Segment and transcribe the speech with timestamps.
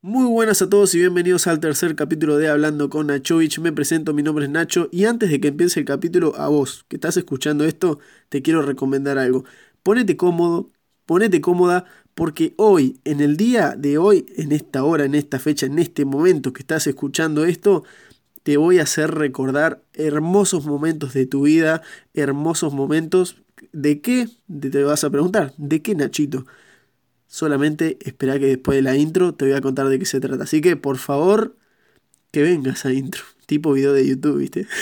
[0.00, 3.58] Muy buenas a todos y bienvenidos al tercer capítulo de Hablando con Nachovich.
[3.58, 6.84] Me presento, mi nombre es Nacho y antes de que empiece el capítulo, a vos
[6.88, 7.98] que estás escuchando esto,
[8.28, 9.44] te quiero recomendar algo.
[9.82, 10.70] Ponete cómodo,
[11.04, 11.84] ponete cómoda,
[12.14, 16.04] porque hoy, en el día de hoy, en esta hora, en esta fecha, en este
[16.04, 17.82] momento que estás escuchando esto,
[18.44, 21.82] te voy a hacer recordar hermosos momentos de tu vida,
[22.14, 23.42] hermosos momentos.
[23.72, 24.28] ¿De qué?
[24.60, 26.46] Te vas a preguntar, ¿de qué Nachito?
[27.28, 30.44] Solamente espera que después de la intro te voy a contar de qué se trata.
[30.44, 31.56] Así que por favor,
[32.32, 33.22] que venga esa intro.
[33.46, 34.66] Tipo video de YouTube, ¿viste?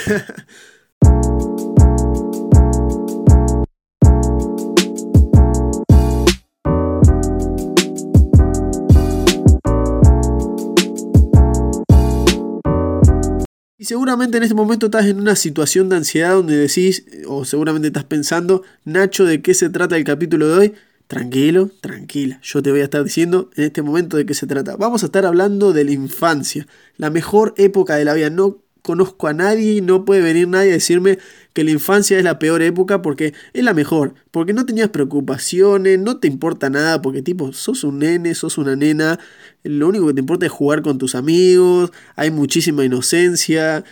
[13.79, 17.87] Y seguramente en este momento estás en una situación de ansiedad donde decís, o seguramente
[17.87, 20.73] estás pensando, Nacho, ¿de qué se trata el capítulo de hoy?
[21.07, 22.39] Tranquilo, tranquila.
[22.43, 24.75] Yo te voy a estar diciendo en este momento de qué se trata.
[24.75, 26.67] Vamos a estar hablando de la infancia,
[26.97, 28.29] la mejor época de la vida.
[28.29, 31.17] No conozco a nadie, no puede venir nadie a decirme
[31.53, 35.99] que la infancia es la peor época porque es la mejor, porque no tenías preocupaciones,
[35.99, 39.19] no te importa nada, porque tipo, sos un nene, sos una nena,
[39.63, 43.83] lo único que te importa es jugar con tus amigos, hay muchísima inocencia,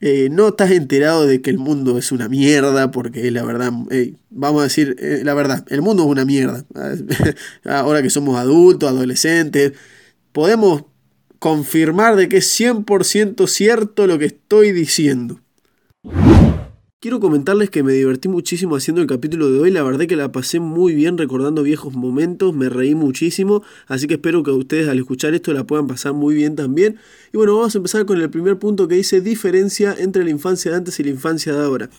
[0.00, 3.72] eh, no estás enterado de que el mundo es una mierda, porque la verdad,
[4.30, 6.64] vamos a decir eh, la verdad, el mundo es una mierda.
[7.64, 9.72] Ahora que somos adultos, adolescentes,
[10.32, 10.84] podemos
[11.38, 15.40] confirmar de que es 100% cierto lo que estoy diciendo.
[17.06, 20.32] Quiero comentarles que me divertí muchísimo haciendo el capítulo de hoy, la verdad que la
[20.32, 24.98] pasé muy bien recordando viejos momentos, me reí muchísimo, así que espero que ustedes al
[24.98, 26.96] escuchar esto la puedan pasar muy bien también.
[27.32, 30.72] Y bueno, vamos a empezar con el primer punto que dice diferencia entre la infancia
[30.72, 31.90] de antes y la infancia de ahora.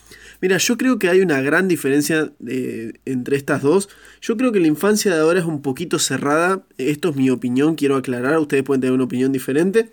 [0.41, 3.88] Mira, yo creo que hay una gran diferencia eh, entre estas dos.
[4.19, 7.75] Yo creo que la infancia de ahora es un poquito cerrada, esto es mi opinión,
[7.75, 9.89] quiero aclarar, ustedes pueden tener una opinión diferente.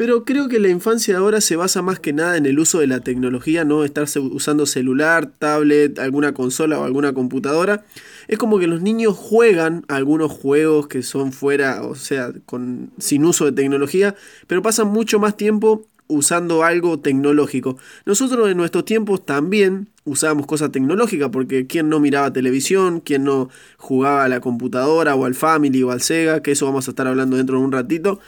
[0.00, 2.78] Pero creo que la infancia de ahora se basa más que nada en el uso
[2.78, 7.84] de la tecnología, no estar usando celular, tablet, alguna consola o alguna computadora.
[8.26, 13.26] Es como que los niños juegan algunos juegos que son fuera, o sea, con, sin
[13.26, 14.14] uso de tecnología,
[14.46, 17.76] pero pasan mucho más tiempo usando algo tecnológico.
[18.06, 23.50] Nosotros en nuestros tiempos también usábamos cosas tecnológicas porque quién no miraba televisión, quién no
[23.76, 27.06] jugaba a la computadora o al Family o al Sega, que eso vamos a estar
[27.06, 28.18] hablando dentro de un ratito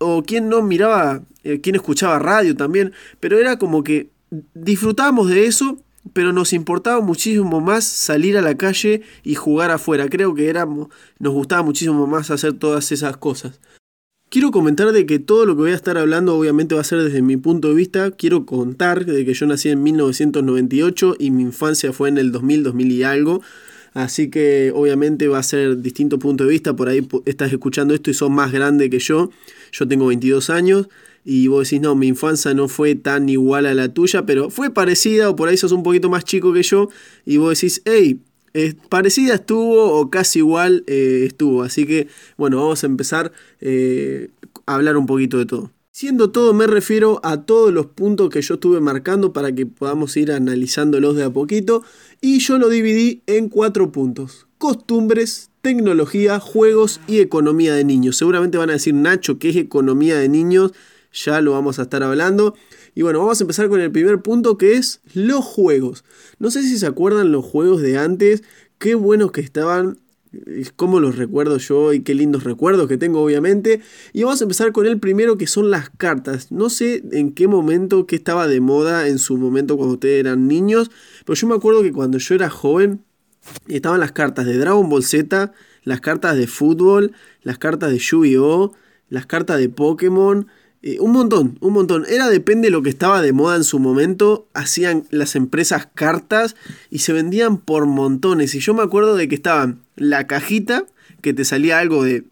[0.00, 4.08] o quien no miraba, eh, quien escuchaba radio también, pero era como que
[4.54, 5.76] disfrutábamos de eso,
[6.12, 10.08] pero nos importaba muchísimo más salir a la calle y jugar afuera.
[10.08, 10.88] Creo que éramos,
[11.18, 13.60] nos gustaba muchísimo más hacer todas esas cosas.
[14.30, 17.02] Quiero comentar de que todo lo que voy a estar hablando obviamente va a ser
[17.02, 18.12] desde mi punto de vista.
[18.12, 22.62] Quiero contar de que yo nací en 1998 y mi infancia fue en el 2000,
[22.62, 23.42] 2000 y algo.
[23.92, 26.76] Así que obviamente va a ser distinto punto de vista.
[26.76, 29.30] Por ahí estás escuchando esto y sos más grande que yo.
[29.72, 30.88] Yo tengo 22 años
[31.24, 34.70] y vos decís, no, mi infancia no fue tan igual a la tuya, pero fue
[34.70, 36.88] parecida o por ahí sos un poquito más chico que yo
[37.24, 38.20] y vos decís, hey,
[38.88, 41.62] parecida estuvo o casi igual eh, estuvo.
[41.62, 44.30] Así que bueno, vamos a empezar eh,
[44.66, 45.70] a hablar un poquito de todo.
[45.92, 50.16] Siendo todo, me refiero a todos los puntos que yo estuve marcando para que podamos
[50.16, 51.82] ir analizándolos de a poquito.
[52.20, 54.46] Y yo lo dividí en cuatro puntos.
[54.56, 58.16] Costumbres, tecnología, juegos y economía de niños.
[58.16, 60.72] Seguramente van a decir, Nacho, ¿qué es economía de niños?
[61.12, 62.54] Ya lo vamos a estar hablando.
[62.94, 66.04] Y bueno, vamos a empezar con el primer punto que es los juegos.
[66.38, 68.42] No sé si se acuerdan los juegos de antes,
[68.78, 69.98] qué buenos que estaban,
[70.76, 73.80] cómo los recuerdo yo y qué lindos recuerdos que tengo obviamente.
[74.12, 76.50] Y vamos a empezar con el primero que son las cartas.
[76.50, 80.48] No sé en qué momento, qué estaba de moda en su momento cuando ustedes eran
[80.48, 80.90] niños,
[81.24, 83.04] pero yo me acuerdo que cuando yo era joven
[83.68, 85.52] estaban las cartas de Dragon Ball Z,
[85.84, 87.12] las cartas de fútbol,
[87.42, 88.74] las cartas de Yu-Gi-Oh,
[89.08, 90.46] las cartas de Pokémon,
[90.82, 92.06] eh, un montón, un montón.
[92.08, 94.48] Era depende de lo que estaba de moda en su momento.
[94.54, 96.56] Hacían las empresas cartas
[96.90, 98.54] y se vendían por montones.
[98.54, 100.84] Y yo me acuerdo de que estaban la cajita,
[101.20, 102.24] que te salía algo de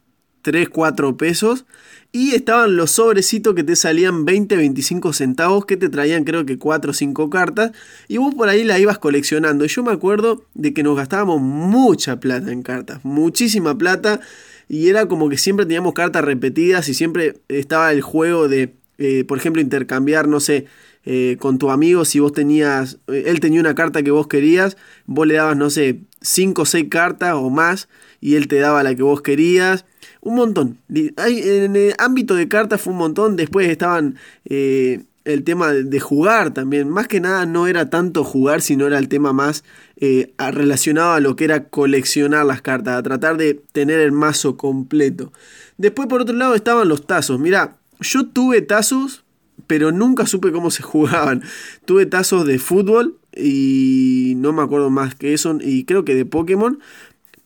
[0.43, 1.67] 3, 4 pesos.
[2.11, 6.59] Y estaban los sobrecitos que te salían 20, 25 centavos, que te traían creo que
[6.59, 7.73] 4 o 5 cartas.
[8.09, 9.65] Y vos por ahí la ibas coleccionando.
[9.65, 14.21] Y yo me acuerdo de que nos gastábamos mucha plata en cartas, muchísima plata.
[14.69, 19.25] Y era como que siempre teníamos cartas repetidas y siempre estaba el juego de, eh,
[19.25, 20.67] por ejemplo, intercambiar, no sé,
[21.05, 24.77] eh, con tu amigo, si vos tenías, eh, él tenía una carta que vos querías,
[25.07, 27.89] vos le dabas, no sé, 5 o 6 cartas o más
[28.21, 29.87] y él te daba la que vos querías
[30.21, 30.79] un montón.
[31.17, 33.37] Hay, en el ámbito de cartas fue un montón.
[33.37, 36.89] Después estaban eh, el tema de jugar también.
[36.89, 39.65] Más que nada no era tanto jugar, sino era el tema más
[39.97, 44.57] eh, relacionado a lo que era coleccionar las cartas, a tratar de tener el mazo
[44.57, 45.33] completo.
[45.77, 47.39] Después, por otro lado, estaban los tazos.
[47.39, 49.25] Mirá, yo tuve tazos,
[49.67, 51.43] pero nunca supe cómo se jugaban.
[51.85, 56.25] Tuve tazos de fútbol y no me acuerdo más que eso, y creo que de
[56.25, 56.81] Pokémon.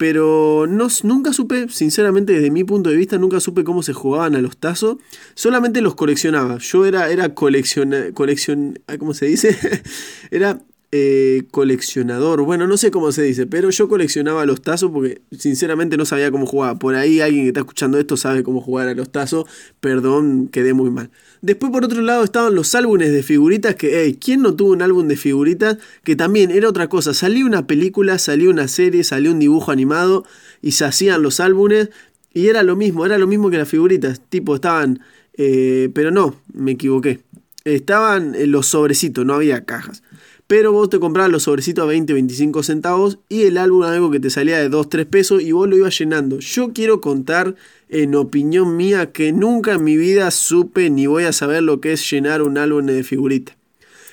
[0.03, 4.35] Pero no, nunca supe, sinceramente desde mi punto de vista, nunca supe cómo se jugaban
[4.35, 4.97] a los tazos.
[5.35, 6.59] Solamente los coleccionaba.
[6.59, 9.57] Yo era, era coleccion, coleccion, ¿cómo se dice?
[10.33, 10.59] era
[10.95, 12.43] eh, coleccionador.
[12.43, 16.31] Bueno, no sé cómo se dice, pero yo coleccionaba los tazos porque sinceramente no sabía
[16.31, 16.79] cómo jugaba.
[16.79, 19.47] Por ahí alguien que está escuchando esto sabe cómo jugar a los tazos.
[19.81, 21.11] Perdón, quedé muy mal.
[21.41, 24.83] Después por otro lado estaban los álbumes de figuritas que, hey, ¿quién no tuvo un
[24.83, 25.79] álbum de figuritas?
[26.05, 27.15] Que también era otra cosa.
[27.15, 30.27] Salió una película, salió una serie, salió un dibujo animado
[30.61, 31.89] y se hacían los álbumes.
[32.35, 34.21] Y era lo mismo, era lo mismo que las figuritas.
[34.29, 35.01] Tipo, estaban...
[35.39, 37.21] Eh, pero no, me equivoqué.
[37.65, 40.03] Estaban los sobrecitos, no había cajas.
[40.47, 44.21] Pero vos te comprabas los sobrecitos a 20, 25 centavos y el álbum algo que
[44.21, 46.39] te salía de 2, 3 pesos y vos lo ibas llenando.
[46.41, 47.55] Yo quiero contar,
[47.89, 51.93] en opinión mía, que nunca en mi vida supe ni voy a saber lo que
[51.93, 53.57] es llenar un álbum de figuritas.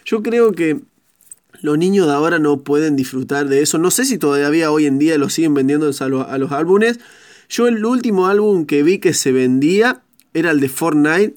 [0.06, 0.80] Yo creo que
[1.62, 3.78] los niños de ahora no pueden disfrutar de eso.
[3.78, 7.00] No sé si todavía hoy en día lo siguen vendiendo los, a los álbumes.
[7.50, 10.04] Yo el último álbum que vi que se vendía
[10.34, 11.36] era el de Fortnite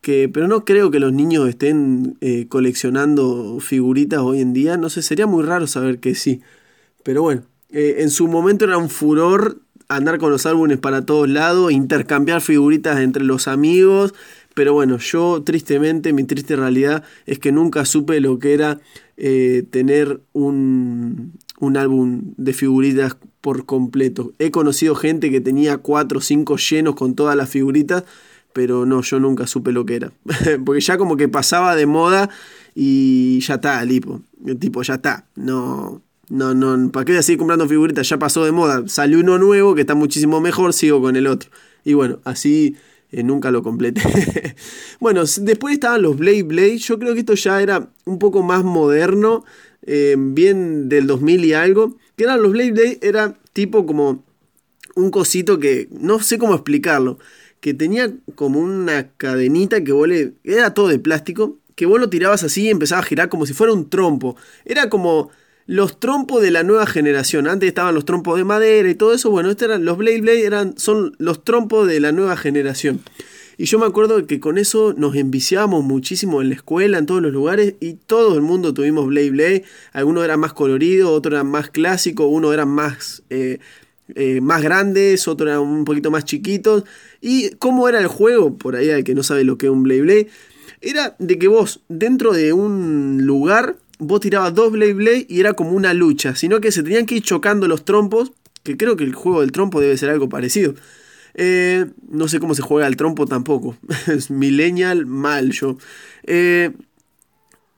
[0.00, 4.76] que, pero no creo que los niños estén eh, coleccionando figuritas hoy en día.
[4.76, 6.40] No sé, sería muy raro saber que sí.
[7.02, 11.28] Pero bueno, eh, en su momento era un furor andar con los álbumes para todos
[11.28, 14.14] lados, intercambiar figuritas entre los amigos.
[14.54, 18.80] Pero bueno, yo tristemente, mi triste realidad es que nunca supe lo que era
[19.16, 24.32] eh, tener un, un álbum de figuritas por completo.
[24.38, 28.04] He conocido gente que tenía 4 o 5 llenos con todas las figuritas
[28.52, 30.12] pero no, yo nunca supe lo que era.
[30.64, 32.30] Porque ya como que pasaba de moda
[32.74, 34.22] y ya está, tipo,
[34.58, 35.26] tipo, ya está.
[35.36, 38.08] No, no, no, ¿para qué voy a seguir comprando figuritas?
[38.08, 38.84] Ya pasó de moda.
[38.86, 41.50] Salió uno nuevo que está muchísimo mejor, sigo con el otro.
[41.84, 42.76] Y bueno, así
[43.10, 44.02] eh, nunca lo completé.
[45.00, 46.78] bueno, después estaban los Blade Blade.
[46.78, 49.44] Yo creo que esto ya era un poco más moderno,
[49.86, 51.96] eh, bien del 2000 y algo.
[52.16, 54.24] Que eran los Blade Blade, era tipo como
[54.94, 57.18] un cosito que no sé cómo explicarlo
[57.60, 60.32] que tenía como una cadenita que vos le...
[60.44, 63.52] Era todo de plástico, que vos lo tirabas así y empezaba a girar como si
[63.52, 64.36] fuera un trompo.
[64.64, 65.30] Era como
[65.66, 67.46] los trompos de la nueva generación.
[67.46, 69.30] Antes estaban los trompos de madera y todo eso.
[69.30, 73.00] Bueno, estos eran, los Blade Blade eran, son los trompos de la nueva generación.
[73.56, 77.20] Y yo me acuerdo que con eso nos enviciábamos muchísimo en la escuela, en todos
[77.20, 79.64] los lugares, y todo el mundo tuvimos Blade Blade.
[79.92, 83.58] Algunos eran más coloridos, otros eran más clásicos, uno eran más eh,
[84.14, 86.84] eh, más grandes, otros eran un poquito más chiquitos.
[87.20, 88.56] ¿Y cómo era el juego?
[88.56, 90.28] Por ahí al que no sabe lo que es un Blade Blade.
[90.80, 95.52] Era de que vos, dentro de un lugar, vos tirabas dos Blade Blade y era
[95.52, 96.34] como una lucha.
[96.34, 98.32] Sino que se tenían que ir chocando los trompos.
[98.62, 100.74] Que creo que el juego del trompo debe ser algo parecido.
[101.34, 103.76] Eh, no sé cómo se juega el trompo tampoco.
[104.06, 105.78] es millennial mal yo.
[106.24, 106.72] Eh,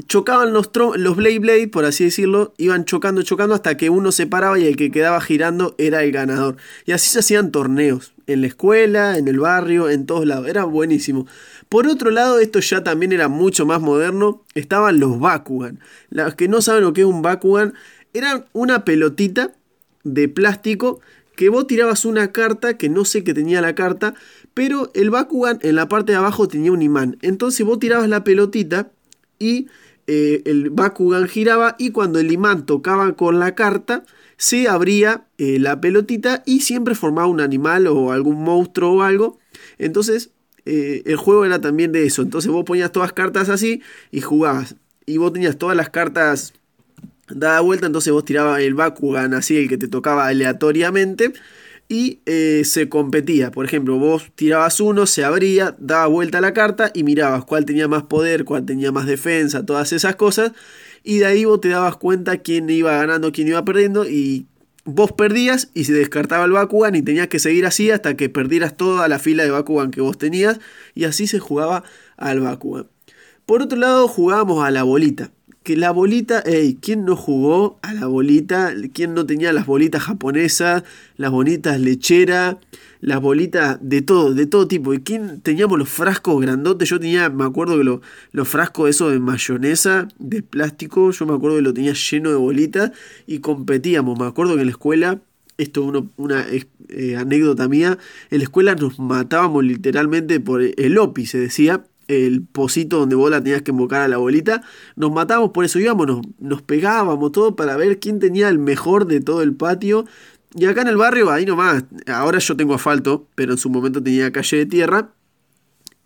[0.07, 4.27] chocaban los, los Blade Blade, por así decirlo, iban chocando, chocando hasta que uno se
[4.27, 6.57] paraba y el que quedaba girando era el ganador.
[6.85, 10.65] Y así se hacían torneos, en la escuela, en el barrio, en todos lados, era
[10.65, 11.27] buenísimo.
[11.69, 15.81] Por otro lado, esto ya también era mucho más moderno, estaban los Bakugan.
[16.11, 17.75] Los que no saben lo que es un Bakugan,
[18.13, 19.53] era una pelotita
[20.05, 21.01] de plástico
[21.37, 24.15] que vos tirabas una carta que no sé qué tenía la carta,
[24.55, 27.17] pero el Bakugan en la parte de abajo tenía un imán.
[27.23, 28.91] Entonces vos tirabas la pelotita
[29.39, 29.69] y
[30.07, 34.05] eh, el Bakugan giraba y cuando el imán tocaba con la carta,
[34.37, 39.39] se abría eh, la pelotita y siempre formaba un animal o algún monstruo o algo.
[39.79, 40.31] Entonces,
[40.65, 42.23] eh, el juego era también de eso.
[42.23, 44.77] Entonces vos ponías todas las cartas así y jugabas.
[45.07, 46.55] Y vos tenías todas las cartas
[47.29, 51.33] dadas vuelta, entonces vos tirabas el Bakugan así, el que te tocaba aleatoriamente
[51.93, 53.51] y eh, se competía.
[53.51, 57.67] Por ejemplo, vos tirabas uno, se abría, daba vuelta a la carta y mirabas cuál
[57.67, 60.53] tenía más poder, cuál tenía más defensa, todas esas cosas.
[61.05, 64.47] Y de ahí vos te dabas cuenta quién iba ganando, quién iba perdiendo y
[64.87, 68.75] vos perdías y se descartaba el Bakugan y tenías que seguir así hasta que perdieras
[68.75, 70.61] toda la fila de Bakugan que vos tenías
[70.95, 71.85] y así se jugaba
[72.17, 72.89] al Bakugan.
[73.45, 75.31] Por otro lado jugábamos a la bolita
[75.63, 78.73] que la bolita, ey, ¿quién no jugó a la bolita?
[78.93, 80.83] ¿Quién no tenía las bolitas japonesas,
[81.17, 82.59] las bolitas lechera,
[83.01, 84.93] las bolitas de todo, de todo tipo?
[84.93, 86.89] ¿Y quién teníamos los frascos grandotes?
[86.89, 88.01] Yo tenía, me acuerdo que
[88.33, 92.37] los frascos esos de mayonesa, de plástico, yo me acuerdo que lo tenía lleno de
[92.37, 92.93] bolitas
[93.27, 94.19] y competíamos.
[94.19, 95.21] Me acuerdo que en la escuela,
[95.59, 96.47] esto es una
[96.89, 97.99] eh, anécdota mía,
[98.31, 103.31] en la escuela nos matábamos literalmente por el OPI, se decía el pocito donde vos
[103.31, 104.63] la tenías que embocar a la bolita,
[104.97, 109.21] nos matábamos por eso, íbamos, nos, pegábamos todo para ver quién tenía el mejor de
[109.21, 110.05] todo el patio
[110.55, 114.03] Y acá en el barrio, ahí nomás, ahora yo tengo asfalto, pero en su momento
[114.03, 115.13] tenía calle de tierra.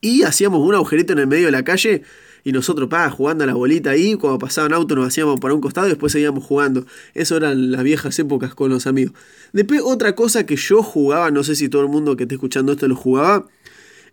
[0.00, 2.02] Y hacíamos un agujerito en el medio de la calle
[2.46, 5.60] y nosotros, pa, jugando a la bolita ahí, cuando pasaban auto nos hacíamos para un
[5.60, 6.86] costado y después seguíamos jugando.
[7.12, 9.14] Eso eran las viejas épocas con los amigos.
[9.52, 12.70] Después otra cosa que yo jugaba, no sé si todo el mundo que esté escuchando
[12.70, 13.46] esto lo jugaba,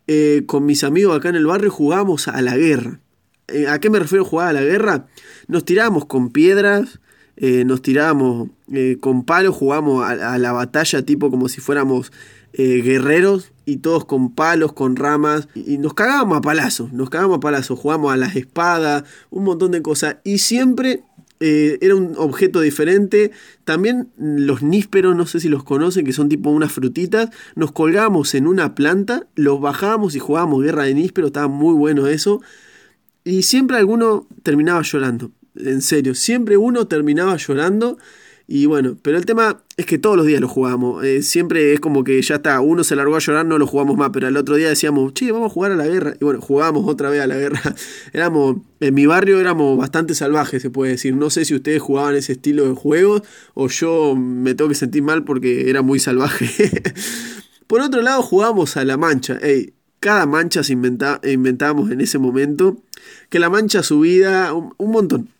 [0.07, 3.00] eh, con mis amigos acá en el barrio jugábamos a la guerra.
[3.48, 5.07] Eh, ¿A qué me refiero jugar a la guerra?
[5.48, 7.00] Nos tirábamos con piedras,
[7.36, 8.50] eh, nos tirábamos
[9.01, 12.12] con palos, jugábamos a, la batalla tipo como si fuéramos
[12.53, 17.39] guerreros y todos con palos, con ramas, y nos cagábamos a palazos, nos cagábamos a
[17.39, 21.03] palazos, jugábamos a las espadas, un montón de cosas, y siempre
[21.45, 23.31] eh, era un objeto diferente.
[23.65, 28.33] También los nísperos, no sé si los conocen, que son tipo unas frutitas, nos colgábamos
[28.33, 32.41] en una planta, los bajábamos y jugábamos guerra de nísperos, estaba muy bueno eso,
[33.25, 37.97] y siempre alguno terminaba llorando, en serio, siempre uno terminaba llorando.
[38.45, 41.03] Y bueno, pero el tema es que todos los días lo jugamos.
[41.03, 43.95] Eh, siempre es como que ya está, uno se largó a llorar, no lo jugamos
[43.95, 46.15] más, pero el otro día decíamos, che, vamos a jugar a la guerra.
[46.19, 47.62] Y bueno, jugábamos otra vez a la guerra.
[48.13, 51.15] éramos, en mi barrio éramos bastante salvajes, se puede decir.
[51.15, 53.21] No sé si ustedes jugaban ese estilo de juegos
[53.53, 56.47] o yo me tengo que sentir mal porque era muy salvaje.
[57.67, 59.39] Por otro lado, jugábamos a la mancha.
[59.41, 62.83] Ey, cada mancha se inventa, inventábamos en ese momento.
[63.29, 65.32] Que la mancha subida, un montón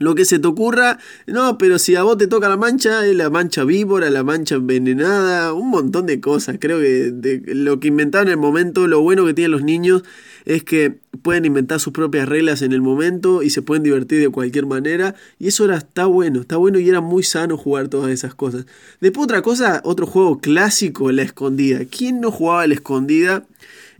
[0.00, 0.98] lo que se te ocurra.
[1.28, 4.56] No, pero si a vos te toca la mancha, es la mancha víbora, la mancha
[4.56, 6.56] envenenada, un montón de cosas.
[6.58, 10.02] Creo que de lo que inventaron en el momento, lo bueno que tienen los niños
[10.46, 14.30] es que pueden inventar sus propias reglas en el momento y se pueden divertir de
[14.30, 15.14] cualquier manera.
[15.38, 18.64] Y eso era, está bueno, está bueno y era muy sano jugar todas esas cosas.
[19.00, 21.80] Después otra cosa, otro juego clásico, la escondida.
[21.84, 23.44] ¿Quién no jugaba la escondida?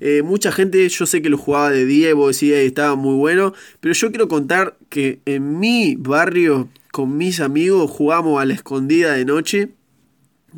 [0.01, 3.17] Eh, mucha gente, yo sé que lo jugaba de día y vos decías estaba muy
[3.17, 8.53] bueno, pero yo quiero contar que en mi barrio, con mis amigos, jugamos a la
[8.53, 9.71] escondida de noche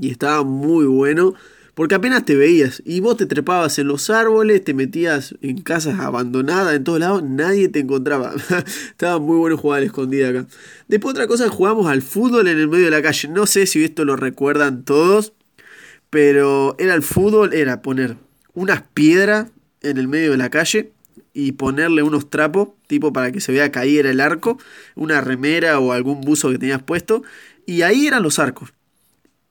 [0.00, 1.34] y estaba muy bueno.
[1.74, 6.00] Porque apenas te veías y vos te trepabas en los árboles, te metías en casas
[6.00, 8.34] abandonadas, en todos lados, nadie te encontraba.
[8.90, 10.46] Estaba muy bueno jugar a la escondida acá.
[10.88, 13.28] Después otra cosa, jugamos al fútbol en el medio de la calle.
[13.28, 15.32] No sé si esto lo recuerdan todos,
[16.10, 18.16] pero era el fútbol, era poner
[18.52, 19.48] unas piedras
[19.80, 20.92] en el medio de la calle
[21.34, 24.58] y ponerle unos trapos, tipo para que se vea caer el arco,
[24.94, 27.22] una remera o algún buzo que tenías puesto,
[27.66, 28.72] y ahí eran los arcos.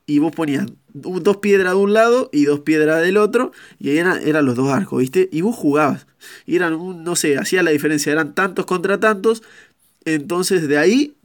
[0.05, 3.97] Y vos ponías dos piedras de un lado y dos piedras del otro, y ahí
[3.97, 5.29] eran, los dos arcos, ¿viste?
[5.31, 6.07] Y vos jugabas.
[6.45, 9.41] Y eran, no sé, hacía la diferencia, eran tantos contra tantos,
[10.05, 11.15] entonces de ahí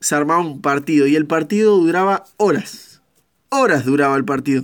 [0.00, 3.00] se armaba un partido, y el partido duraba horas.
[3.48, 4.62] Horas duraba el partido.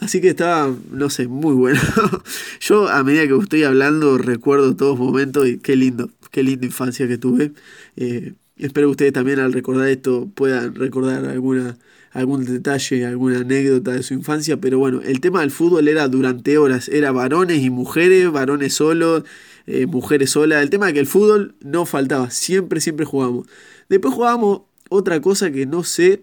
[0.00, 1.80] Así que estaba, no sé, muy bueno.
[2.60, 7.08] Yo a medida que estoy hablando recuerdo todos momentos y qué lindo, qué linda infancia
[7.08, 7.52] que tuve.
[7.96, 11.78] Eh, espero que ustedes también al recordar esto puedan recordar alguna,
[12.12, 14.58] algún detalle, alguna anécdota de su infancia.
[14.58, 19.24] Pero bueno, el tema del fútbol era durante horas, era varones y mujeres, varones solos,
[19.66, 20.62] eh, mujeres solas.
[20.62, 23.46] El tema de que el fútbol no faltaba, siempre, siempre jugábamos.
[23.88, 26.22] Después jugábamos otra cosa que no sé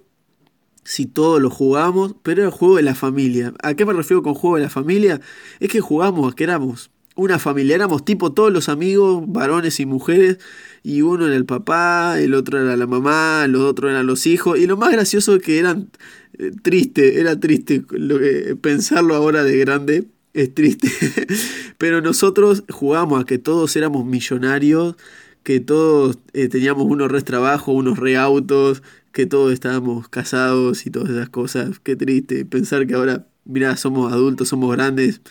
[0.83, 3.53] si todos lo jugamos, pero era el juego de la familia.
[3.63, 5.21] ¿A qué me refiero con juego de la familia?
[5.59, 10.39] Es que jugamos, que éramos una familia, éramos tipo todos los amigos, varones y mujeres,
[10.81, 14.57] y uno era el papá, el otro era la mamá, los otros eran los hijos,
[14.57, 15.89] y lo más gracioso es que eran
[16.39, 20.89] eh, triste, era triste lo que, pensarlo ahora de grande, es triste,
[21.77, 24.95] pero nosotros jugamos a que todos éramos millonarios,
[25.43, 28.81] que todos eh, teníamos unos re trabajo, unos re autos,
[29.13, 31.79] que todos estábamos casados y todas esas cosas.
[31.79, 35.21] Qué triste pensar que ahora, mira, somos adultos, somos grandes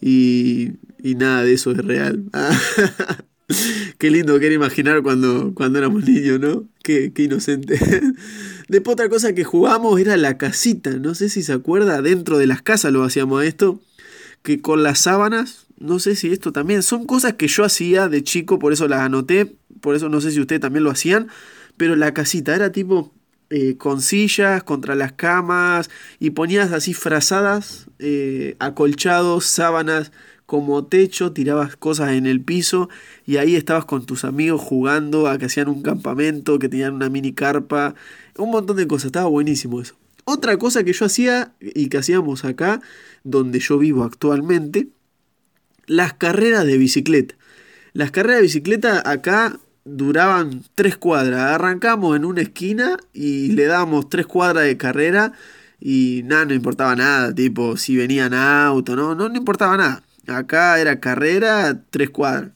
[0.00, 2.24] y, y nada de eso es real.
[3.98, 6.68] qué lindo que era imaginar cuando, cuando éramos niños, ¿no?
[6.84, 7.80] Qué, qué inocente.
[8.68, 10.90] Después otra cosa que jugamos era la casita.
[10.90, 13.80] No sé si se acuerda, dentro de las casas lo hacíamos esto.
[14.42, 18.22] Que con las sábanas, no sé si esto también, son cosas que yo hacía de
[18.22, 21.28] chico, por eso las anoté, por eso no sé si ustedes también lo hacían,
[21.76, 23.14] pero la casita era tipo
[23.50, 25.90] eh, con sillas contra las camas
[26.20, 30.12] y ponías así frazadas, eh, acolchados, sábanas
[30.46, 32.88] como techo, tirabas cosas en el piso
[33.26, 37.08] y ahí estabas con tus amigos jugando a que hacían un campamento, que tenían una
[37.08, 37.94] mini carpa,
[38.36, 39.96] un montón de cosas, estaba buenísimo eso.
[40.24, 42.80] Otra cosa que yo hacía y que hacíamos acá,
[43.24, 44.88] donde yo vivo actualmente,
[45.86, 47.34] las carreras de bicicleta.
[47.94, 51.40] Las carreras de bicicleta acá duraban tres cuadras.
[51.52, 55.32] Arrancamos en una esquina y le damos tres cuadras de carrera
[55.80, 60.02] y nada, no importaba nada, tipo si venían auto, no, no, no importaba nada.
[60.26, 62.50] Acá era carrera, tres cuadras.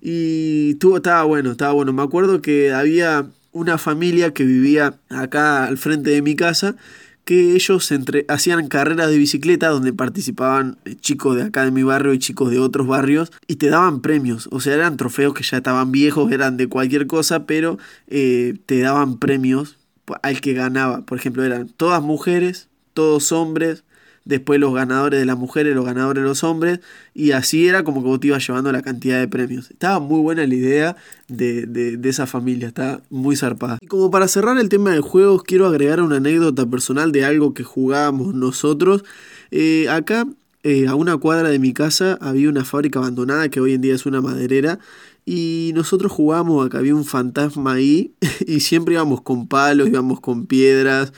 [0.00, 1.92] Y tuvo, estaba bueno, estaba bueno.
[1.92, 6.76] Me acuerdo que había una familia que vivía acá al frente de mi casa
[7.24, 11.82] que ellos entre, hacían carreras de bicicleta donde participaban eh, chicos de acá de mi
[11.82, 14.48] barrio y chicos de otros barrios y te daban premios.
[14.52, 17.78] O sea, eran trofeos que ya estaban viejos, eran de cualquier cosa, pero
[18.08, 19.78] eh, te daban premios
[20.22, 21.06] al que ganaba.
[21.06, 23.84] Por ejemplo, eran todas mujeres, todos hombres,
[24.24, 26.80] después los ganadores de las mujeres, los ganadores de los hombres,
[27.12, 29.70] y así era como que vos te ibas llevando la cantidad de premios.
[29.70, 30.96] Estaba muy buena la idea
[31.28, 33.78] de, de, esa familia, está muy zarpada.
[33.80, 37.54] Y como para cerrar el tema de juegos, quiero agregar una anécdota personal de algo
[37.54, 39.04] que jugábamos nosotros.
[39.50, 40.26] Eh, acá,
[40.62, 43.94] eh, a una cuadra de mi casa, había una fábrica abandonada que hoy en día
[43.94, 44.78] es una maderera.
[45.26, 48.12] Y nosotros jugábamos acá, había un fantasma ahí
[48.46, 51.12] y siempre íbamos con palos, íbamos con piedras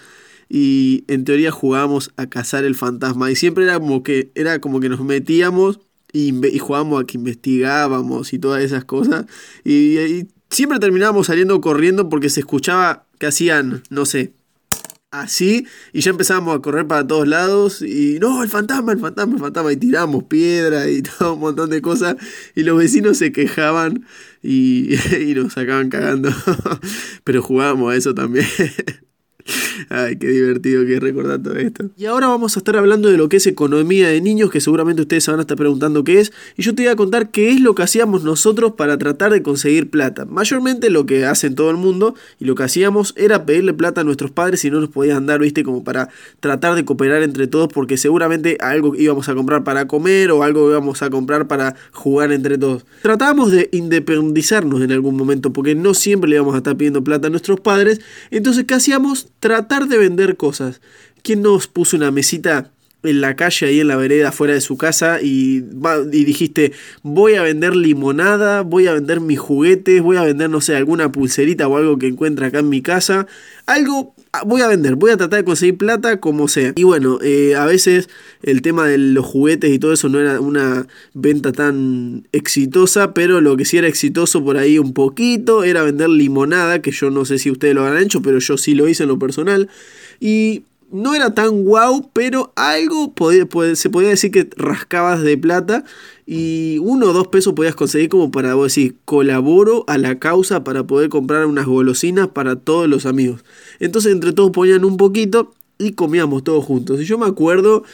[0.48, 3.30] y en teoría jugábamos a cazar el fantasma.
[3.30, 5.80] Y siempre era como que era como que nos metíamos
[6.12, 9.26] y, y jugábamos a que investigábamos y todas esas cosas.
[9.64, 14.32] Y, siempre terminábamos saliendo corriendo porque se escuchaba que hacían no sé
[15.10, 19.34] así y ya empezábamos a correr para todos lados y no, el fantasma, el fantasma,
[19.34, 22.16] el fantasma y tiramos piedra y todo un montón de cosas
[22.54, 24.06] y los vecinos se quejaban
[24.42, 26.30] y, y nos sacaban cagando.
[27.24, 28.46] Pero jugábamos a eso también
[29.88, 31.90] Ay, qué divertido que recordar todo esto.
[31.96, 35.02] Y ahora vamos a estar hablando de lo que es economía de niños, que seguramente
[35.02, 36.32] ustedes se van a estar preguntando qué es.
[36.56, 39.42] Y yo te voy a contar qué es lo que hacíamos nosotros para tratar de
[39.42, 40.24] conseguir plata.
[40.24, 44.04] Mayormente lo que hacen todo el mundo y lo que hacíamos era pedirle plata a
[44.04, 46.08] nuestros padres si no nos podían dar, viste, como para
[46.40, 50.70] tratar de cooperar entre todos, porque seguramente algo íbamos a comprar para comer o algo
[50.70, 52.84] íbamos a comprar para jugar entre todos.
[53.02, 57.28] Tratábamos de independizarnos en algún momento, porque no siempre le íbamos a estar pidiendo plata
[57.28, 58.00] a nuestros padres.
[58.30, 59.28] Entonces, ¿qué hacíamos?
[59.46, 60.80] Tratar de vender cosas.
[61.22, 62.72] ¿Quién nos puso una mesita
[63.08, 65.64] en la calle, ahí en la vereda, fuera de su casa, y,
[66.12, 66.72] y, dijiste,
[67.02, 71.12] voy a vender limonada, voy a vender mis juguetes, voy a vender, no sé, alguna
[71.12, 73.26] pulserita o algo que encuentre acá en mi casa,
[73.66, 76.72] algo ah, voy a vender, voy a tratar de conseguir plata como sea.
[76.76, 78.08] Y bueno, eh, a veces
[78.42, 83.40] el tema de los juguetes y todo eso no era una venta tan exitosa, pero
[83.40, 87.24] lo que sí era exitoso por ahí un poquito era vender limonada, que yo no
[87.24, 89.68] sé si ustedes lo habrán hecho, pero yo sí lo hice en lo personal.
[90.20, 93.12] Y no era tan guau, pero algo
[93.74, 95.84] se podía decir que rascabas de plata
[96.26, 100.64] y uno o dos pesos podías conseguir como para vos decir, colaboro a la causa
[100.64, 103.44] para poder comprar unas golosinas para todos los amigos.
[103.80, 107.00] Entonces entre todos ponían un poquito y comíamos todos juntos.
[107.00, 107.84] Y yo me acuerdo,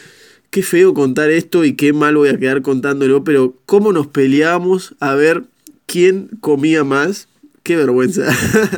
[0.51, 4.95] qué feo contar esto y qué mal voy a quedar contándolo, pero cómo nos peleábamos
[5.01, 5.45] a ver
[5.87, 7.29] quién comía más.
[7.63, 8.27] Qué vergüenza.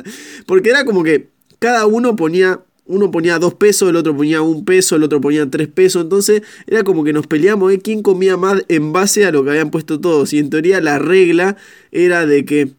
[0.47, 4.65] Porque era como que cada uno ponía uno ponía dos pesos, el otro ponía un
[4.65, 6.03] peso, el otro ponía tres pesos.
[6.03, 9.51] Entonces era como que nos peleamos de quién comía más en base a lo que
[9.51, 10.33] habían puesto todos.
[10.33, 11.57] Y en teoría la regla
[11.93, 12.73] era de que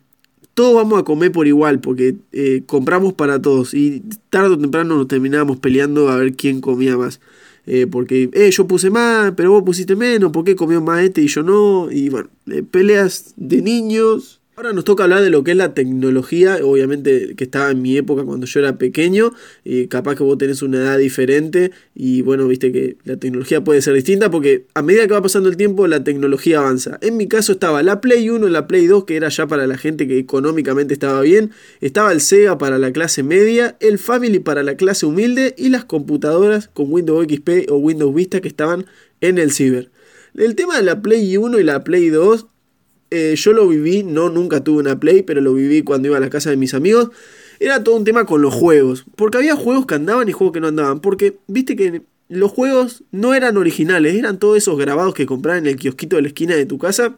[0.53, 3.73] todos vamos a comer por igual, porque eh, compramos para todos.
[3.73, 7.19] Y tarde o temprano nos terminábamos peleando a ver quién comía más.
[7.67, 11.21] Eh, porque eh, yo puse más, pero vos pusiste menos, ¿por qué comió más este
[11.21, 11.91] y yo no?
[11.91, 15.73] Y bueno, eh, peleas de niños Ahora nos toca hablar de lo que es la
[15.73, 19.33] tecnología, obviamente que estaba en mi época cuando yo era pequeño,
[19.65, 23.81] y capaz que vos tenés una edad diferente y bueno, viste que la tecnología puede
[23.81, 26.97] ser distinta porque a medida que va pasando el tiempo la tecnología avanza.
[27.01, 29.67] En mi caso estaba la Play 1 y la Play 2 que era ya para
[29.67, 34.39] la gente que económicamente estaba bien, estaba el Sega para la clase media, el Family
[34.39, 38.85] para la clase humilde y las computadoras con Windows XP o Windows Vista que estaban
[39.19, 39.91] en el ciber.
[40.33, 42.47] El tema de la Play 1 y la Play 2
[43.11, 46.21] eh, yo lo viví, no nunca tuve una Play, pero lo viví cuando iba a
[46.21, 47.09] la casa de mis amigos.
[47.59, 49.05] Era todo un tema con los juegos.
[49.15, 50.99] Porque había juegos que andaban y juegos que no andaban.
[50.99, 55.71] Porque viste que los juegos no eran originales, eran todos esos grabados que compraban en
[55.71, 57.15] el kiosquito de la esquina de tu casa.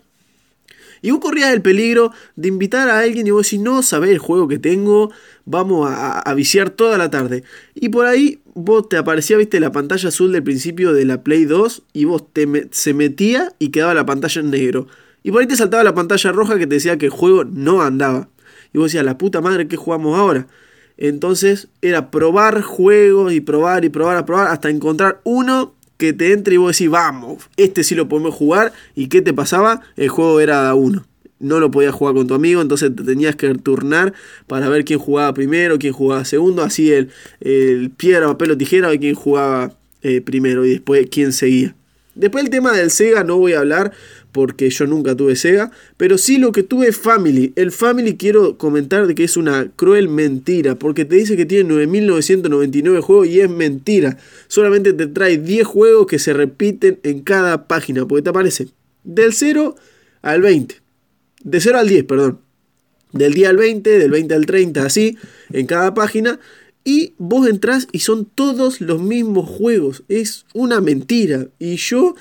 [1.02, 4.18] Y vos corrías el peligro de invitar a alguien y vos decís, no sabés el
[4.18, 5.12] juego que tengo,
[5.46, 7.44] vamos a, viciar toda la tarde.
[7.76, 11.46] Y por ahí vos te aparecía, viste, la pantalla azul del principio de la Play
[11.46, 14.88] 2 y vos te se metía y quedaba la pantalla en negro.
[15.28, 17.82] Y por ahí te saltaba la pantalla roja que te decía que el juego no
[17.82, 18.30] andaba.
[18.74, 20.48] Y vos decías, la puta madre, ¿qué jugamos ahora?
[20.96, 26.32] Entonces era probar juegos y probar y probar a probar hasta encontrar uno que te
[26.32, 28.72] entre y vos decís, vamos, este sí lo podemos jugar.
[28.96, 29.82] ¿Y qué te pasaba?
[29.98, 31.06] El juego era uno.
[31.40, 34.14] No lo podías jugar con tu amigo, entonces te tenías que turnar
[34.48, 36.64] para ver quién jugaba primero, quién jugaba segundo.
[36.64, 37.12] Así el,
[37.42, 41.76] el piedra, papel o tijera, quién jugaba eh, primero y después quién seguía.
[42.18, 43.92] Después el tema del Sega no voy a hablar
[44.32, 47.54] porque yo nunca tuve Sega, pero sí lo que tuve Family.
[47.56, 51.74] El Family quiero comentar de que es una cruel mentira, porque te dice que tiene
[51.74, 54.18] 9.999 juegos y es mentira.
[54.48, 58.68] Solamente te trae 10 juegos que se repiten en cada página, porque te aparece
[59.04, 59.76] del 0
[60.22, 60.76] al 20.
[61.44, 62.40] De 0 al 10, perdón.
[63.14, 65.18] Del día al 20, del 20 al 30, así,
[65.52, 66.40] en cada página.
[66.88, 70.06] Y vos entrás y son todos los mismos juegos.
[70.08, 71.50] Es una mentira.
[71.60, 72.16] Y yo,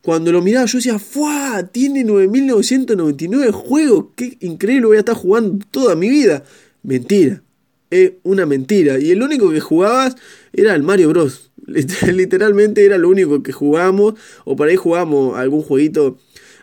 [0.00, 1.64] cuando lo miraba, yo decía, ¡fuah!
[1.64, 4.06] Tiene 9.999 juegos.
[4.16, 4.86] ¡Qué increíble!
[4.86, 6.44] Voy a estar jugando toda mi vida.
[6.82, 7.42] Mentira.
[7.90, 8.98] Es una mentira.
[8.98, 10.16] Y el único que jugabas
[10.54, 11.50] era el Mario Bros.
[11.66, 14.14] Literalmente era lo único que jugábamos.
[14.46, 16.16] O por ahí jugábamos algún jueguito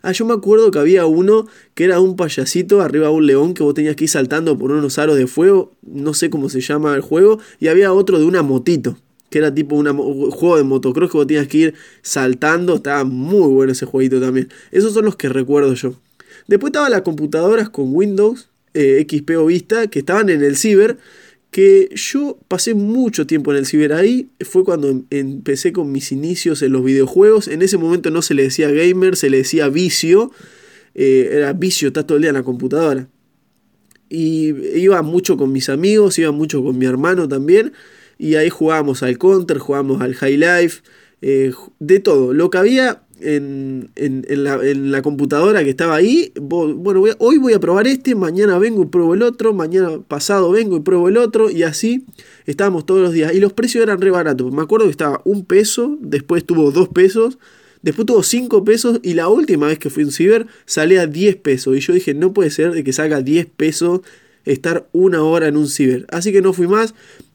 [0.06, 3.54] Ah, yo me acuerdo que había uno que era un payasito arriba de un león
[3.54, 5.72] que vos tenías que ir saltando por unos aros de fuego.
[5.82, 7.40] No sé cómo se llama el juego.
[7.58, 8.98] Y había otro de una motito.
[9.30, 9.88] Que era tipo un
[10.30, 12.76] juego de motocross que vos tenías que ir saltando.
[12.76, 14.50] Estaba muy bueno ese jueguito también.
[14.72, 15.94] Esos son los que recuerdo yo.
[16.48, 20.98] Después estaban las computadoras con Windows, eh, XP o Vista, que estaban en el ciber
[21.54, 26.12] que yo pasé mucho tiempo en el ciber ahí, fue cuando em, empecé con mis
[26.12, 29.70] inicios en los videojuegos, en ese momento no se le decía gamer, se le decía
[29.70, 30.32] vicio,
[30.96, 33.08] eh, era vicio, estás todo el día en la computadora.
[34.10, 37.72] Y iba mucho con mis amigos, iba mucho con mi hermano también,
[38.18, 40.82] y ahí jugábamos al Counter, jugábamos al High Life,
[41.22, 46.32] eh, de todo, lo que había en, la, computadora que estaba ahí.
[46.40, 50.78] Bueno, hoy voy a probar este, mañana vengo y pruebo el otro, mañana pasado vengo
[50.78, 52.06] y pruebo el otro, y así
[52.46, 53.34] estábamos todos los días.
[53.34, 54.52] Y los precios eran re baratos.
[54.52, 57.38] Me acuerdo que estaba un peso, después tuvo dos pesos,
[57.82, 61.38] después tuvo cinco pesos, y la última vez que fui a un ciber salía 10
[61.38, 61.76] pesos.
[61.78, 64.02] Y yo dije, no puede ser de que salga 10 pesos
[64.46, 66.06] estar una hora en un ciber.
[66.10, 66.94] Así que no fui más.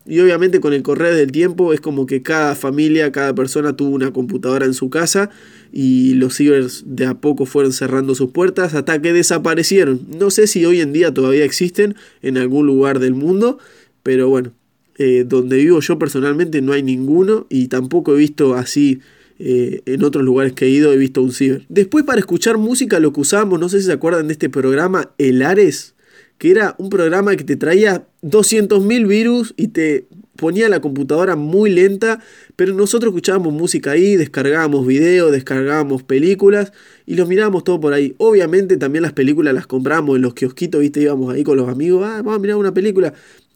[0.08, 3.90] Y obviamente con el correr del tiempo es como que cada familia, cada persona tuvo
[3.90, 5.28] una computadora en su casa
[5.70, 10.00] y los cibers de a poco fueron cerrando sus puertas hasta que desaparecieron.
[10.18, 13.58] No sé si hoy en día todavía existen en algún lugar del mundo,
[14.02, 14.52] pero bueno,
[14.96, 19.00] eh, donde vivo yo personalmente no hay ninguno y tampoco he visto así
[19.38, 21.66] eh, en otros lugares que he ido, he visto un ciber.
[21.68, 25.12] Después para escuchar música lo que usábamos, no sé si se acuerdan de este programa,
[25.18, 25.94] El Ares
[26.38, 31.68] que era un programa que te traía 200.000 virus y te ponía la computadora muy
[31.68, 32.20] lenta,
[32.54, 36.72] pero nosotros escuchábamos música ahí, descargábamos videos, descargábamos películas
[37.06, 38.14] y los mirábamos todo por ahí.
[38.18, 42.04] Obviamente también las películas las compramos en los kiosquitos, viste, íbamos ahí con los amigos,
[42.06, 43.12] ah, vamos a mirar una película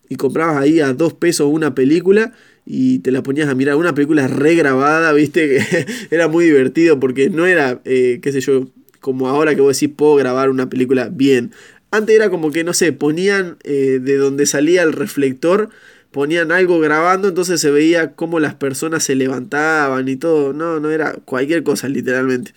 [0.09, 2.33] y comprabas ahí a dos pesos una película
[2.67, 7.31] y te la ponías a mirar, una película regrabada, viste, que era muy divertido porque
[7.31, 8.67] no era, eh, qué sé yo,
[9.03, 11.53] como ahora que vos decís, puedo grabar una película bien.
[11.93, 15.69] Antes era como que, no sé, ponían eh, de donde salía el reflector,
[16.11, 20.55] ponían algo grabando, entonces se veía cómo las personas se levantaban y todo.
[20.55, 22.55] No, no era cualquier cosa, literalmente.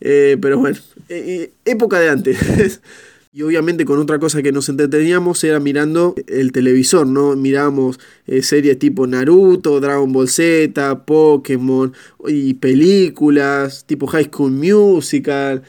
[0.00, 0.78] Eh, pero bueno,
[1.10, 2.80] eh, época de antes.
[3.34, 7.36] y obviamente con otra cosa que nos entreteníamos era mirando el televisor, ¿no?
[7.36, 8.00] Mirábamos
[8.40, 11.92] series tipo Naruto, Dragon Ball Z, Pokémon
[12.26, 15.62] y películas tipo High School Musical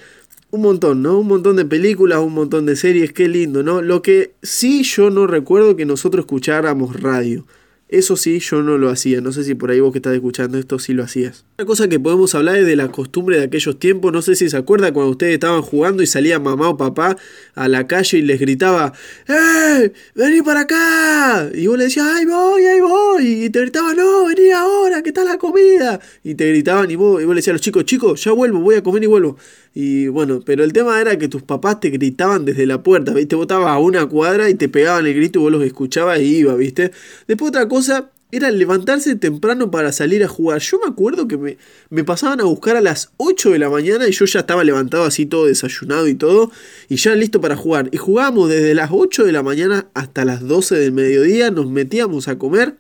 [0.52, 1.20] un montón, ¿no?
[1.20, 3.82] Un montón de películas, un montón de series, qué lindo, ¿no?
[3.82, 7.46] Lo que sí yo no recuerdo que nosotros escucháramos radio.
[7.90, 9.20] Eso sí, yo no lo hacía.
[9.20, 11.44] No sé si por ahí vos que estás escuchando esto sí lo hacías.
[11.58, 14.14] Una cosa que podemos hablar es de la costumbre de aquellos tiempos.
[14.14, 17.18] No sé si se acuerda cuando ustedes estaban jugando y salía mamá o papá
[17.56, 18.94] a la calle y les gritaba
[19.28, 19.92] ¡Eh!
[20.14, 21.50] ¡Vení para acá!
[21.52, 23.46] Y vos le decías ¡Ay voy, ahí voy!
[23.46, 25.02] Y te gritaban ¡No, vení ahora!
[25.02, 26.00] ¿Qué tal la comida?
[26.24, 28.60] Y te gritaban y vos, y vos le decías a los chicos ¡Chicos, ya vuelvo!
[28.60, 29.36] Voy a comer y vuelvo.
[29.82, 33.38] Y bueno, pero el tema era que tus papás te gritaban desde la puerta, ¿viste?
[33.38, 36.40] Vos estabas a una cuadra y te pegaban el grito y vos los escuchabas y
[36.40, 36.92] iba, ¿viste?
[37.30, 40.60] Después otra cosa era levantarse temprano para salir a jugar.
[40.60, 41.58] Yo me acuerdo que me,
[41.90, 45.06] me, pasaban a buscar a las 8 de la mañana y yo ya estaba levantado
[45.06, 46.52] así todo desayunado y todo
[46.90, 47.88] y ya listo para jugar.
[47.94, 52.28] Y jugábamos desde las 8 de la mañana hasta las 12 del mediodía, nos metíamos
[52.28, 52.76] a comer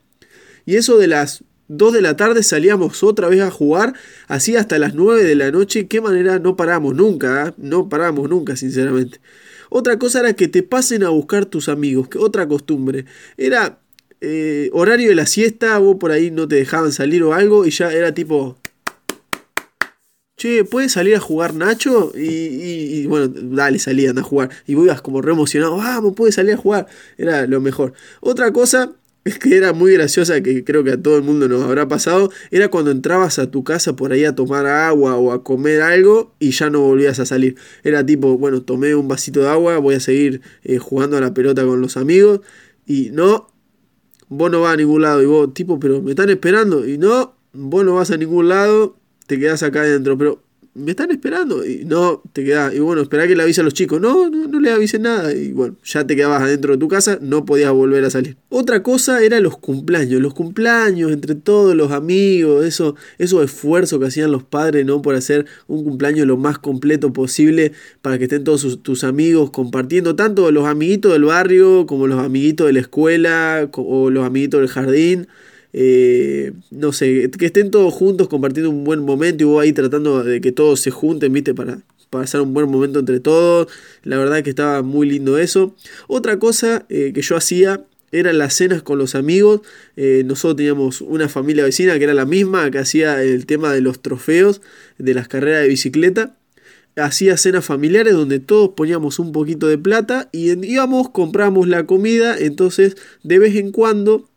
[0.66, 3.94] y eso de las 2 de la tarde salíamos otra vez a jugar,
[4.28, 5.88] así hasta las 9 de la noche.
[5.88, 7.54] Qué manera, no paramos nunca, ¿eh?
[7.58, 9.22] no paramos nunca, sinceramente.
[9.70, 13.06] Otra cosa era que te pasen a buscar tus amigos, que otra costumbre.
[13.38, 13.80] Era
[14.20, 17.70] eh, horario de la siesta, vos por ahí no te dejaban salir o algo, y
[17.70, 18.58] ya era tipo.
[20.38, 22.14] Che, ¿puedes salir a jugar Nacho?
[22.16, 24.50] Y, y, bueno, dale, salían a jugar.
[24.66, 26.88] Y vos ibas como re emocionado, vamos, puedes salir a jugar.
[27.18, 27.94] Era lo mejor.
[28.22, 28.94] Otra cosa
[29.26, 32.32] es que era muy graciosa, que creo que a todo el mundo nos habrá pasado,
[32.52, 36.34] era cuando entrabas a tu casa por ahí a tomar agua o a comer algo
[36.40, 37.56] y ya no volvías a salir.
[37.84, 41.34] Era tipo, bueno, tomé un vasito de agua, voy a seguir eh, jugando a la
[41.34, 42.42] pelota con los amigos
[42.86, 43.48] y no,
[44.30, 45.22] vos no vas a ningún lado.
[45.22, 46.88] Y vos, tipo, pero me están esperando.
[46.88, 50.42] Y no, vos no vas a ningún lado, te quedas acá adentro, pero
[50.74, 51.66] me están esperando.
[51.66, 54.00] Y no, te quedás, y bueno, esperá que le avise a los chicos.
[54.00, 55.34] No, no, no le avisen nada.
[55.34, 58.38] Y bueno, ya te quedabas adentro de tu casa, no podías volver a salir.
[58.50, 60.22] Otra cosa era los cumpleaños.
[60.22, 65.02] Los cumpleaños entre todos los amigos, eso, esos esfuerzos que hacían los padres, ¿no?
[65.02, 70.16] Por hacer un cumpleaños lo más completo posible para que estén todos tus amigos compartiendo,
[70.16, 74.70] tanto los amiguitos del barrio como los amiguitos de la escuela o los amiguitos del
[74.70, 75.28] jardín.
[75.74, 80.24] Eh, no sé, que estén todos juntos compartiendo un buen momento y vos ahí tratando
[80.24, 81.80] de que todos se junten, viste, para
[82.10, 83.68] pasar un buen momento entre todos.
[84.04, 85.76] La verdad que estaba muy lindo eso.
[86.08, 89.62] Otra cosa eh, que yo hacía eran las cenas con los amigos.
[89.96, 93.82] Eh, nosotros teníamos una familia vecina que era la misma, que hacía el tema de
[93.82, 94.62] los trofeos
[94.98, 96.36] de las carreras de bicicleta.
[96.96, 102.36] Hacía cenas familiares donde todos poníamos un poquito de plata y íbamos, compramos la comida.
[102.38, 104.29] Entonces, de vez en cuando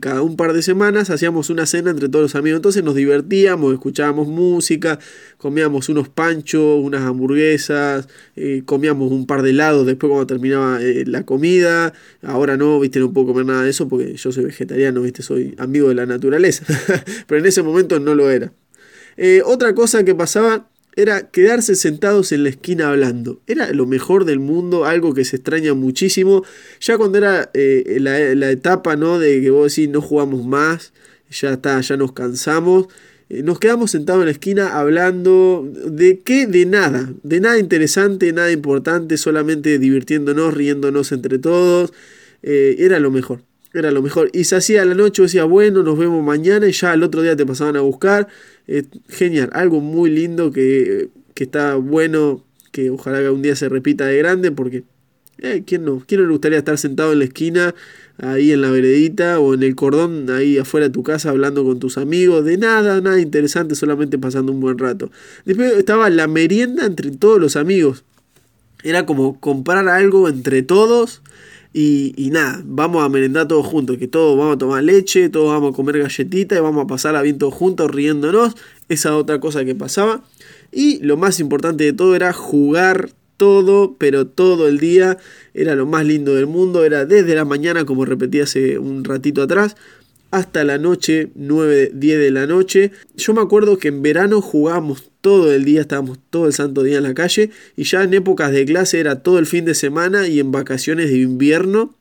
[0.00, 2.58] cada un par de semanas hacíamos una cena entre todos los amigos.
[2.58, 4.98] Entonces nos divertíamos, escuchábamos música,
[5.38, 11.04] comíamos unos panchos, unas hamburguesas, eh, comíamos un par de helados después cuando terminaba eh,
[11.06, 11.94] la comida.
[12.22, 15.54] Ahora no, viste, no puedo comer nada de eso porque yo soy vegetariano, viste, soy
[15.58, 16.64] amigo de la naturaleza.
[17.26, 18.52] Pero en ese momento no lo era.
[19.16, 23.40] Eh, otra cosa que pasaba era quedarse sentados en la esquina hablando.
[23.46, 26.44] Era lo mejor del mundo, algo que se extraña muchísimo.
[26.80, 29.18] Ya cuando era eh, la, etapa ¿no?
[29.18, 30.92] de que vos decís no jugamos más,
[31.30, 32.86] ya está, ya nos cansamos.
[33.28, 38.32] Eh, nos quedamos sentados en la esquina hablando de qué, de nada, de nada interesante,
[38.32, 41.92] nada importante, solamente divirtiéndonos, riéndonos entre todos.
[42.42, 43.42] Eh, era lo mejor.
[43.72, 44.30] Era lo mejor.
[44.32, 47.36] Y se hacía la noche, decía, bueno, nos vemos mañana y ya al otro día
[47.36, 48.26] te pasaban a buscar.
[49.08, 54.06] Genial, algo muy lindo que, que, está bueno, que ojalá que un día se repita
[54.06, 54.84] de grande, porque
[55.38, 56.02] eh, ¿quién, no?
[56.06, 57.74] ¿quién no le gustaría estar sentado en la esquina,
[58.18, 61.78] ahí en la veredita o en el cordón, ahí afuera de tu casa, hablando con
[61.78, 62.44] tus amigos?
[62.44, 65.10] De nada, nada interesante, solamente pasando un buen rato.
[65.46, 68.04] Después estaba la merienda entre todos los amigos.
[68.82, 71.22] Era como comprar algo entre todos
[71.72, 75.72] y, nada, vamos a merendar todos juntos, que todos vamos a tomar leche, todos vamos
[75.72, 78.56] a comer galletitas y vamos a pasar a bien todos juntos riéndonos.
[78.88, 80.24] Esa otra cosa que pasaba.
[80.72, 85.18] Y lo más importante de todo era jugar todo, pero todo el día.
[85.54, 86.84] Era lo más lindo del mundo.
[86.84, 89.76] Era desde la mañana, como repetí hace un ratito atrás,
[90.30, 92.92] hasta la noche, 9, 10 de la noche.
[93.16, 96.98] Yo me acuerdo que en verano jugábamos todo el día, estábamos todo el santo día
[96.98, 100.28] en la calle y ya en épocas de clase era todo el fin de semana
[100.28, 101.94] y en vacaciones de invierno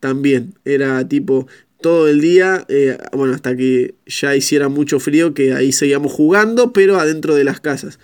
[0.00, 1.46] también era tipo
[1.80, 6.72] todo el día, eh, bueno, hasta que ya hiciera mucho frío que ahí seguíamos jugando,
[6.72, 8.00] pero adentro de las casas.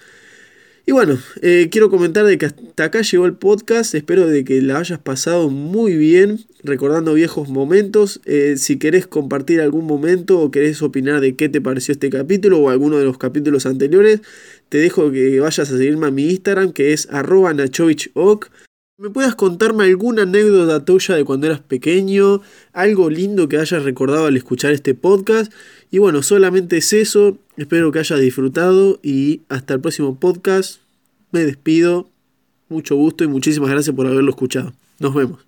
[0.87, 4.61] Y bueno, eh, quiero comentar de que hasta acá llegó el podcast, espero de que
[4.61, 8.21] la hayas pasado muy bien, recordando viejos momentos.
[8.27, 12.59] Eh, si querés compartir algún momento o querés opinar de qué te pareció este capítulo
[12.59, 14.21] o alguno de los capítulos anteriores,
[14.69, 17.55] te dejo que vayas a seguirme a mi Instagram que es arroba.
[18.97, 22.43] ¿Me puedas contarme alguna anécdota tuya de cuando eras pequeño?
[22.73, 25.51] Algo lindo que hayas recordado al escuchar este podcast.
[25.91, 27.39] Y bueno, solamente es eso.
[27.57, 30.81] Espero que hayas disfrutado y hasta el próximo podcast.
[31.31, 32.11] Me despido.
[32.69, 34.73] Mucho gusto y muchísimas gracias por haberlo escuchado.
[34.99, 35.47] Nos vemos.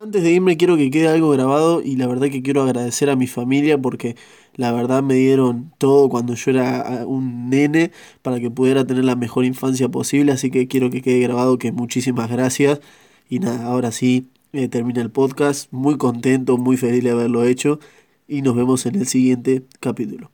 [0.00, 3.14] Antes de irme quiero que quede algo grabado y la verdad que quiero agradecer a
[3.14, 4.16] mi familia porque
[4.56, 7.92] la verdad me dieron todo cuando yo era ah, un nene
[8.22, 11.70] para que pudiera tener la mejor infancia posible, así que quiero que quede grabado que
[11.70, 12.80] muchísimas gracias
[13.28, 17.78] y nada, ahora sí eh, termina el podcast, muy contento, muy feliz de haberlo hecho
[18.26, 20.32] y nos vemos en el siguiente capítulo.